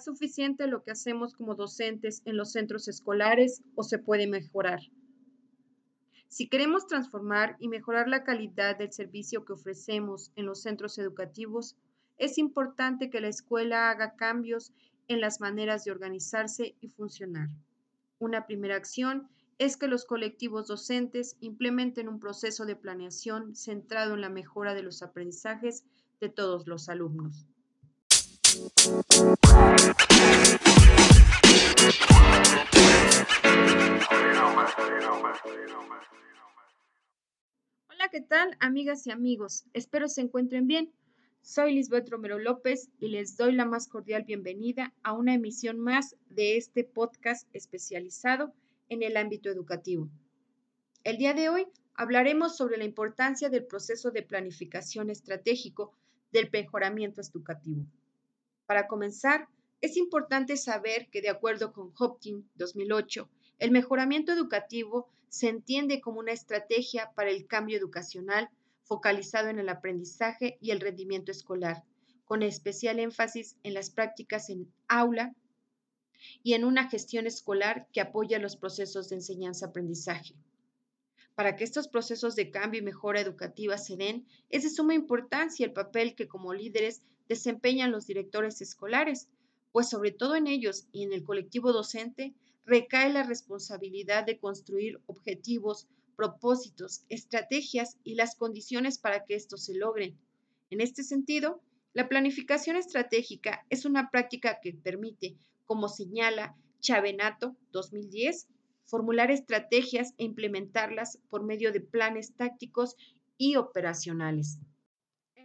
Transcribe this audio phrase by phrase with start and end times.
[0.00, 4.80] suficiente lo que hacemos como docentes en los centros escolares o se puede mejorar?
[6.28, 11.76] Si queremos transformar y mejorar la calidad del servicio que ofrecemos en los centros educativos,
[12.18, 14.72] es importante que la escuela haga cambios
[15.08, 17.48] en las maneras de organizarse y funcionar.
[18.18, 24.20] Una primera acción es que los colectivos docentes implementen un proceso de planeación centrado en
[24.20, 25.84] la mejora de los aprendizajes
[26.20, 27.46] de todos los alumnos.
[28.54, 28.68] Hola,
[38.12, 39.64] ¿qué tal, amigas y amigos?
[39.72, 40.92] Espero se encuentren bien.
[41.42, 46.14] Soy Lisbeth Romero López y les doy la más cordial bienvenida a una emisión más
[46.28, 48.54] de este podcast especializado
[48.88, 50.08] en el ámbito educativo.
[51.02, 55.92] El día de hoy hablaremos sobre la importancia del proceso de planificación estratégico
[56.30, 57.84] del mejoramiento educativo.
[58.66, 59.48] Para comenzar,
[59.80, 66.20] es importante saber que de acuerdo con Hopkins 2008, el mejoramiento educativo se entiende como
[66.20, 68.48] una estrategia para el cambio educacional
[68.84, 71.84] focalizado en el aprendizaje y el rendimiento escolar,
[72.24, 75.34] con especial énfasis en las prácticas en aula
[76.42, 80.34] y en una gestión escolar que apoya los procesos de enseñanza-aprendizaje.
[81.34, 85.66] Para que estos procesos de cambio y mejora educativa se den, es de suma importancia
[85.66, 89.28] el papel que como líderes desempeñan los directores escolares,
[89.72, 95.00] pues sobre todo en ellos y en el colectivo docente recae la responsabilidad de construir
[95.06, 100.16] objetivos, propósitos, estrategias y las condiciones para que esto se logren.
[100.70, 101.60] En este sentido,
[101.92, 108.48] la planificación estratégica es una práctica que permite, como señala Chavenato 2010,
[108.84, 112.96] formular estrategias e implementarlas por medio de planes tácticos
[113.38, 114.58] y operacionales.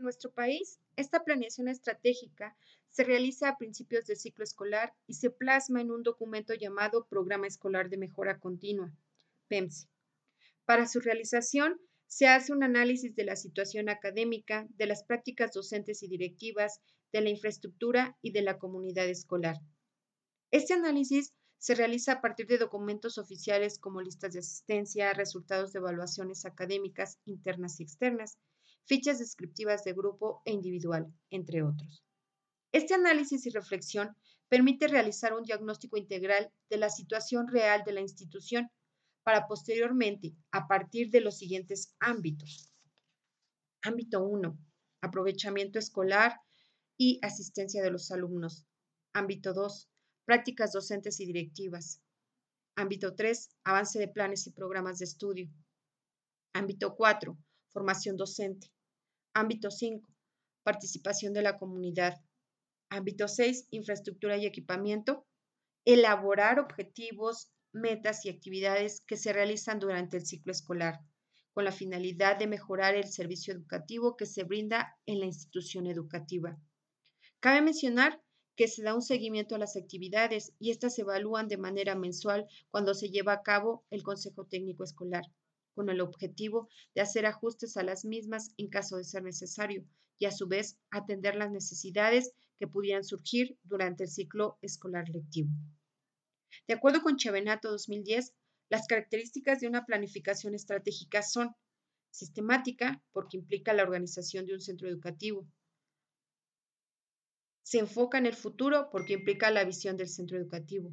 [0.00, 2.56] Nuestro país, esta planeación estratégica
[2.88, 7.46] se realiza a principios del ciclo escolar y se plasma en un documento llamado Programa
[7.46, 8.92] Escolar de Mejora Continua,
[9.48, 9.88] PEMSE.
[10.64, 16.02] Para su realización, se hace un análisis de la situación académica, de las prácticas docentes
[16.02, 16.80] y directivas,
[17.12, 19.56] de la infraestructura y de la comunidad escolar.
[20.50, 25.80] Este análisis se realiza a partir de documentos oficiales como listas de asistencia, resultados de
[25.80, 28.38] evaluaciones académicas internas y externas,
[28.88, 32.02] fichas descriptivas de grupo e individual, entre otros.
[32.72, 34.16] Este análisis y reflexión
[34.48, 38.70] permite realizar un diagnóstico integral de la situación real de la institución
[39.22, 42.72] para posteriormente, a partir de los siguientes ámbitos.
[43.82, 44.58] Ámbito 1,
[45.02, 46.40] aprovechamiento escolar
[46.96, 48.66] y asistencia de los alumnos.
[49.12, 49.90] Ámbito 2,
[50.24, 52.00] prácticas docentes y directivas.
[52.74, 55.50] Ámbito 3, avance de planes y programas de estudio.
[56.54, 57.36] Ámbito 4,
[57.68, 58.72] formación docente.
[59.38, 60.04] Ámbito 5,
[60.64, 62.20] participación de la comunidad.
[62.90, 65.28] Ámbito 6, infraestructura y equipamiento.
[65.84, 70.98] Elaborar objetivos, metas y actividades que se realizan durante el ciclo escolar,
[71.52, 76.58] con la finalidad de mejorar el servicio educativo que se brinda en la institución educativa.
[77.38, 78.20] Cabe mencionar
[78.56, 82.48] que se da un seguimiento a las actividades y éstas se evalúan de manera mensual
[82.72, 85.22] cuando se lleva a cabo el Consejo Técnico Escolar,
[85.78, 89.84] con el objetivo de hacer ajustes a las mismas en caso de ser necesario
[90.18, 95.50] y a su vez atender las necesidades que pudieran surgir durante el ciclo escolar lectivo.
[96.66, 98.34] De acuerdo con Chevenato 2010,
[98.70, 101.54] las características de una planificación estratégica son
[102.10, 105.46] sistemática, porque implica la organización de un centro educativo.
[107.62, 110.92] Se enfoca en el futuro, porque implica la visión del centro educativo.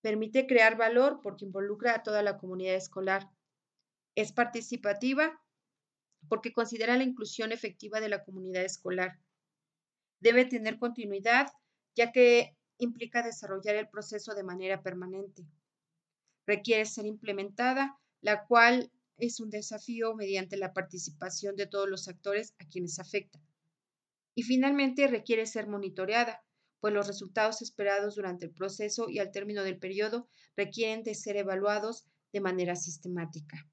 [0.00, 3.28] Permite crear valor, porque involucra a toda la comunidad escolar.
[4.18, 5.40] Es participativa,
[6.28, 9.20] porque considera la inclusión efectiva de la comunidad escolar.
[10.18, 11.52] Debe tener continuidad,
[11.94, 15.46] ya que implica desarrollar el proceso de manera permanente.
[16.48, 22.56] Requiere ser implementada, la cual es un desafío mediante la participación de todos los actores
[22.58, 23.40] a quienes afecta.
[24.34, 26.42] Y finalmente requiere ser monitoreada,
[26.80, 31.36] pues los resultados esperados durante el proceso y al término del periodo requieren de ser
[31.36, 33.64] evaluados de manera sistemática.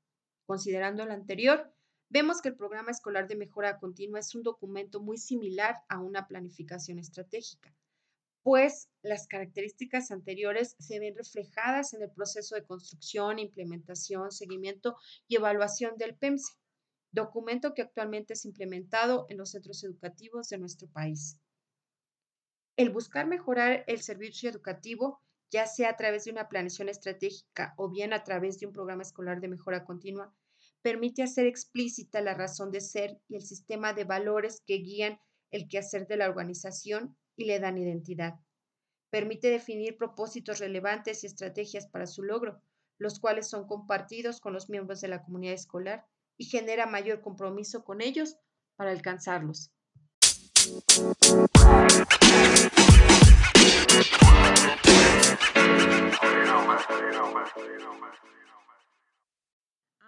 [0.46, 1.74] Considerando lo anterior,
[2.10, 6.28] vemos que el programa escolar de mejora continua es un documento muy similar a una
[6.28, 7.76] planificación estratégica
[8.46, 14.98] pues las características anteriores se ven reflejadas en el proceso de construcción, implementación, seguimiento
[15.28, 16.54] y evaluación del PEMSE,
[17.12, 21.40] documento que actualmente es implementado en los centros educativos de nuestro país.
[22.78, 27.90] El buscar mejorar el servicio educativo, ya sea a través de una planeación estratégica o
[27.90, 30.34] bien a través de un programa escolar de mejora continua,
[30.82, 35.20] permite hacer explícita la razón de ser y el sistema de valores que guían
[35.52, 38.36] el quehacer de la organización y le dan identidad.
[39.10, 42.62] Permite definir propósitos relevantes y estrategias para su logro,
[42.98, 46.06] los cuales son compartidos con los miembros de la comunidad escolar
[46.38, 48.38] y genera mayor compromiso con ellos
[48.76, 49.72] para alcanzarlos.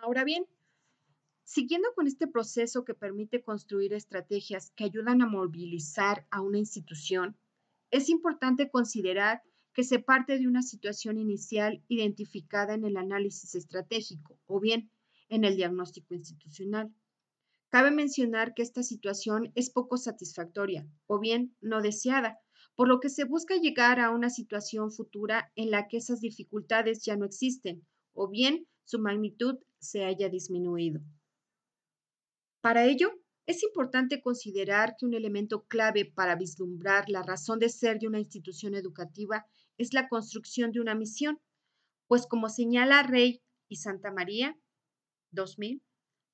[0.08, 0.46] Ahora bien,
[1.44, 7.36] siguiendo con este proceso que permite construir estrategias que ayudan a movilizar a una institución,
[7.92, 9.44] es importante considerar
[9.74, 14.90] que se parte de una situación inicial identificada en el análisis estratégico o bien
[15.28, 16.90] en el diagnóstico institucional.
[17.68, 22.40] Cabe mencionar que esta situación es poco satisfactoria o bien no deseada,
[22.76, 27.04] por lo que se busca llegar a una situación futura en la que esas dificultades
[27.04, 31.02] ya no existen o bien su magnitud se haya disminuido.
[32.62, 33.12] Para ello,
[33.46, 38.20] es importante considerar que un elemento clave para vislumbrar la razón de ser de una
[38.20, 39.46] institución educativa
[39.78, 41.40] es la construcción de una misión,
[42.08, 44.58] pues como señala Rey y Santa María,
[45.32, 45.82] 2000,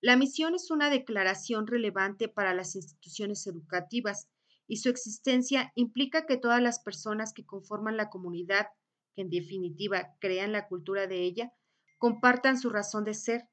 [0.01, 4.27] la misión es una declaración relevante para las instituciones educativas
[4.67, 8.67] y su existencia implica que todas las personas que conforman la comunidad,
[9.15, 11.53] que en definitiva crean la cultura de ella,
[12.03, 13.47] compartan su razón de ser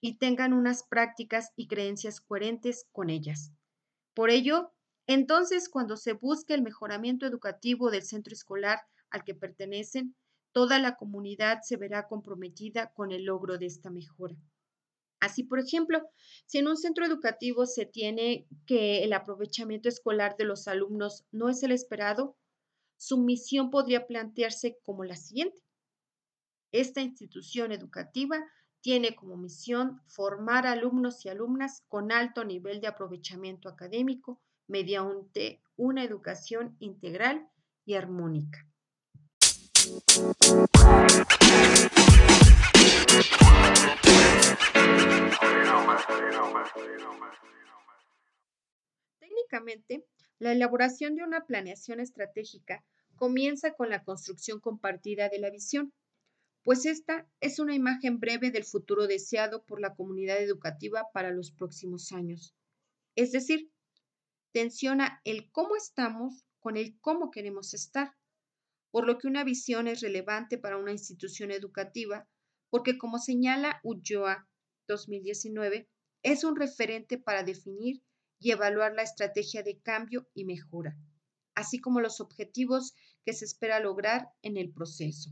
[0.00, 3.52] y tengan unas prácticas y creencias coherentes con ellas.
[4.14, 4.72] Por ello,
[5.06, 8.80] entonces, cuando se busque el mejoramiento educativo del centro escolar
[9.10, 10.16] al que pertenecen,
[10.52, 14.36] toda la comunidad se verá comprometida con el logro de esta mejora.
[15.20, 16.00] Así, por ejemplo,
[16.46, 21.50] si en un centro educativo se tiene que el aprovechamiento escolar de los alumnos no
[21.50, 22.38] es el esperado,
[22.96, 25.60] su misión podría plantearse como la siguiente.
[26.72, 28.38] Esta institución educativa
[28.80, 36.04] tiene como misión formar alumnos y alumnas con alto nivel de aprovechamiento académico mediante una
[36.04, 37.48] educación integral
[37.84, 38.64] y armónica.
[49.18, 50.06] Técnicamente,
[50.38, 52.84] la elaboración de una planeación estratégica
[53.16, 55.92] comienza con la construcción compartida de la visión,
[56.62, 61.52] pues esta es una imagen breve del futuro deseado por la comunidad educativa para los
[61.52, 62.54] próximos años.
[63.16, 63.70] Es decir,
[64.52, 68.14] tensiona el cómo estamos con el cómo queremos estar,
[68.90, 72.28] por lo que una visión es relevante para una institución educativa,
[72.68, 74.48] porque como señala Ulloa
[74.86, 75.88] 2019,
[76.22, 78.02] es un referente para definir
[78.38, 80.96] y evaluar la estrategia de cambio y mejora,
[81.54, 85.30] así como los objetivos que se espera lograr en el proceso.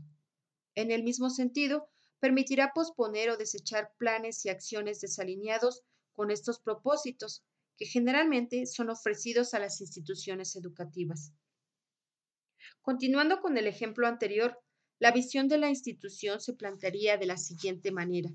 [0.79, 1.89] En el mismo sentido,
[2.21, 5.83] permitirá posponer o desechar planes y acciones desalineados
[6.13, 7.43] con estos propósitos,
[7.75, 11.33] que generalmente son ofrecidos a las instituciones educativas.
[12.81, 14.57] Continuando con el ejemplo anterior,
[14.99, 18.29] la visión de la institución se plantearía de la siguiente manera.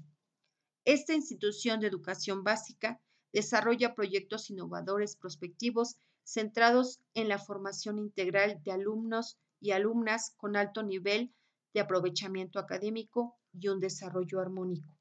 [0.85, 3.01] Esta institución de educación básica
[3.33, 10.83] desarrolla proyectos innovadores prospectivos centrados en la formación integral de alumnos y alumnas con alto
[10.83, 11.35] nivel
[11.75, 14.97] de aprovechamiento académico y un desarrollo armónico.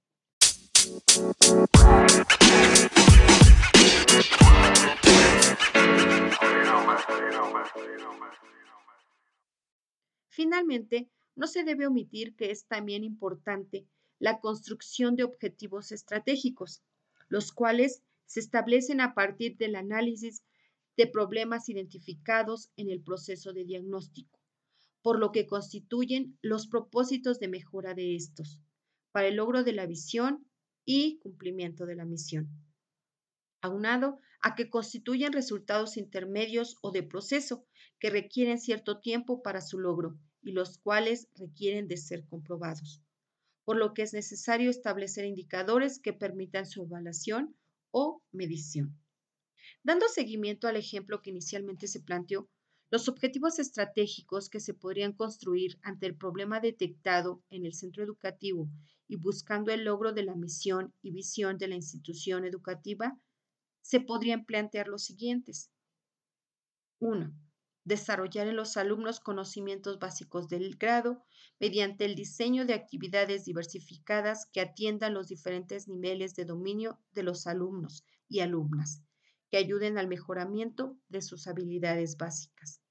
[10.30, 13.86] Finalmente, no se debe omitir que es también importante
[14.18, 16.82] la construcción de objetivos estratégicos,
[17.28, 20.44] los cuales se establecen a partir del análisis
[20.98, 24.43] de problemas identificados en el proceso de diagnóstico
[25.04, 28.60] por lo que constituyen los propósitos de mejora de estos,
[29.12, 30.48] para el logro de la visión
[30.86, 32.50] y cumplimiento de la misión.
[33.62, 37.66] Aunado a que constituyen resultados intermedios o de proceso
[38.00, 43.02] que requieren cierto tiempo para su logro y los cuales requieren de ser comprobados,
[43.66, 47.56] por lo que es necesario establecer indicadores que permitan su evaluación
[47.92, 48.98] o medición.
[49.84, 52.50] Dando seguimiento al ejemplo que inicialmente se planteó,
[52.94, 58.70] los objetivos estratégicos que se podrían construir ante el problema detectado en el centro educativo
[59.08, 63.20] y buscando el logro de la misión y visión de la institución educativa,
[63.82, 65.72] se podrían plantear los siguientes.
[67.00, 67.34] 1.
[67.84, 71.24] Desarrollar en los alumnos conocimientos básicos del grado
[71.60, 77.48] mediante el diseño de actividades diversificadas que atiendan los diferentes niveles de dominio de los
[77.48, 79.02] alumnos y alumnas,
[79.50, 82.83] que ayuden al mejoramiento de sus habilidades básicas.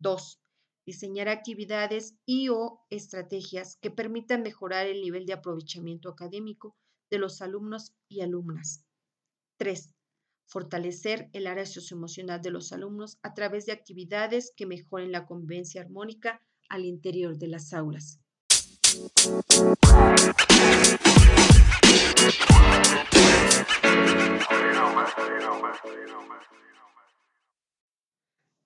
[0.00, 0.40] 2.
[0.86, 6.74] Diseñar actividades y o estrategias que permitan mejorar el nivel de aprovechamiento académico
[7.10, 8.84] de los alumnos y alumnas.
[9.58, 9.94] 3.
[10.46, 15.82] fortalecer el área socioemocional de los alumnos a través de actividades que mejoren la convivencia
[15.82, 18.20] armónica al interior de las aulas.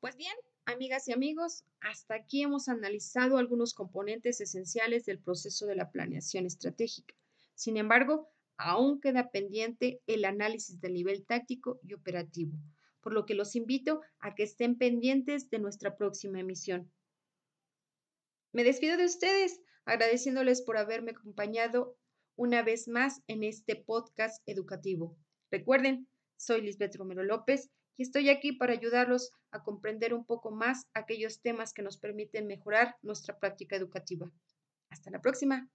[0.01, 0.35] Pues bien,
[0.67, 6.47] amigas y amigos, hasta aquí hemos analizado algunos componentes esenciales del proceso de la planeación
[6.47, 7.15] estratégica.
[7.55, 12.57] Sin embargo, aún queda pendiente el análisis del nivel táctico y operativo,
[13.01, 16.91] por lo que los invito a que estén pendientes de nuestra próxima emisión.
[18.53, 21.97] Me despido de ustedes agradeciéndoles por haberme acompañado
[22.37, 25.17] una vez más en este podcast educativo.
[25.51, 30.87] Recuerden, soy Lisbeth Romero López y estoy aquí para ayudarlos a comprender un poco más
[30.95, 34.31] aquellos temas que nos permiten mejorar nuestra práctica educativa.
[34.91, 35.69] Hasta la próxima.